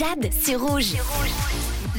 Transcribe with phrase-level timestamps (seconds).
[0.00, 0.94] Jade, c'est rouge.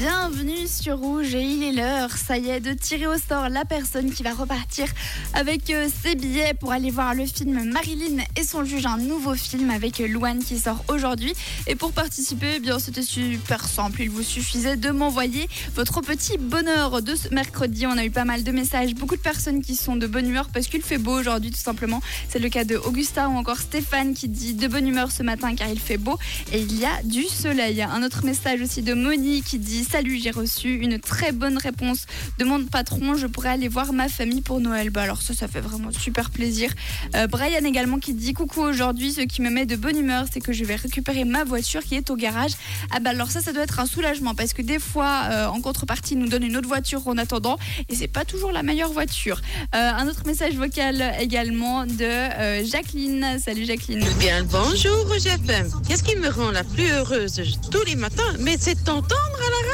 [0.01, 3.65] Bienvenue sur Rouge et il est l'heure, ça y est, de tirer au sort la
[3.65, 4.87] personne qui va repartir
[5.35, 9.35] avec euh, ses billets pour aller voir le film Marilyn et son juge, un nouveau
[9.35, 11.35] film avec Louane qui sort aujourd'hui.
[11.67, 16.39] Et pour participer, eh bien c'était super simple, il vous suffisait de m'envoyer votre petit
[16.39, 17.85] bonheur de ce mercredi.
[17.85, 20.49] On a eu pas mal de messages, beaucoup de personnes qui sont de bonne humeur
[20.51, 22.01] parce qu'il fait beau aujourd'hui tout simplement.
[22.27, 25.53] C'est le cas de Augustin ou encore Stéphane qui dit de bonne humeur ce matin
[25.53, 26.17] car il fait beau
[26.51, 27.83] et il y a du soleil.
[27.83, 32.05] Un autre message aussi de Moni qui dit Salut, j'ai reçu une très bonne réponse
[32.39, 33.15] de mon patron.
[33.15, 34.89] Je pourrais aller voir ma famille pour Noël.
[34.89, 36.71] Bah alors ça, ça fait vraiment super plaisir.
[37.13, 39.11] Euh, Brian également qui dit coucou aujourd'hui.
[39.11, 41.95] Ce qui me met de bonne humeur, c'est que je vais récupérer ma voiture qui
[41.95, 42.51] est au garage.
[42.91, 45.59] Ah bah alors ça, ça doit être un soulagement parce que des fois, euh, en
[45.59, 47.57] contrepartie, ils nous donnent une autre voiture en attendant
[47.89, 49.41] et c'est pas toujours la meilleure voiture.
[49.75, 53.39] Euh, un autre message vocal également de Jacqueline.
[53.43, 54.05] Salut Jacqueline.
[54.19, 55.69] Bien le bonjour Rouge FM.
[55.85, 58.23] Qu'est-ce qui me rend la plus heureuse tous les matins?
[58.39, 59.70] Mais c'est t'entendre à la radio.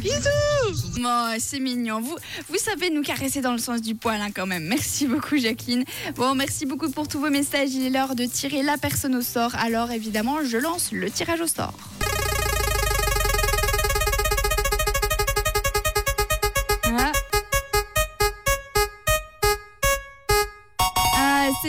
[0.00, 0.28] Bisous.
[1.04, 2.00] Oh, c'est mignon.
[2.00, 2.16] Vous,
[2.48, 4.64] vous savez nous caresser dans le sens du poil hein, quand même.
[4.64, 5.84] Merci beaucoup Jacqueline.
[6.16, 7.72] Bon, merci beaucoup pour tous vos messages.
[7.72, 9.54] Il est l'heure de tirer la personne au sort.
[9.54, 11.74] Alors évidemment, je lance le tirage au sort.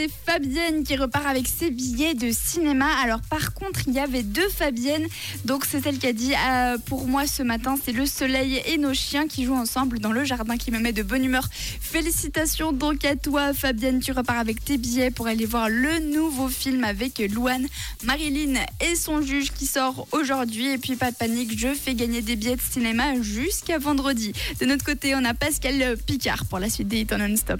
[0.00, 2.86] C'est Fabienne qui repart avec ses billets de cinéma.
[3.02, 5.06] Alors par contre, il y avait deux Fabiennes.
[5.44, 8.78] Donc c'est celle qui a dit euh, pour moi ce matin, c'est le soleil et
[8.78, 11.46] nos chiens qui jouent ensemble dans le jardin qui me met de bonne humeur.
[11.80, 16.48] Félicitations donc à toi Fabienne, tu repars avec tes billets pour aller voir le nouveau
[16.48, 17.66] film avec Louane,
[18.04, 20.68] Marilyn et son juge qui sort aujourd'hui.
[20.68, 24.32] Et puis pas de panique, je fais gagner des billets de cinéma jusqu'à vendredi.
[24.60, 27.58] De notre côté, on a Pascal Picard pour la suite des hits en non-stop.